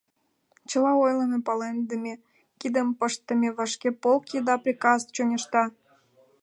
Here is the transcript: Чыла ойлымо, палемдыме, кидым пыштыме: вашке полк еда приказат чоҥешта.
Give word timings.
Чыла 0.69 0.91
ойлымо, 1.03 1.39
палемдыме, 1.47 2.13
кидым 2.59 2.87
пыштыме: 2.99 3.49
вашке 3.57 3.89
полк 4.01 4.23
еда 4.39 4.55
приказат 4.63 5.09
чоҥешта. 5.15 5.63